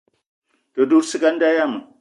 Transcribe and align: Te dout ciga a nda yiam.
Te 0.73 0.81
dout 0.89 1.07
ciga 1.11 1.27
a 1.31 1.33
nda 1.35 1.47
yiam. 1.55 1.73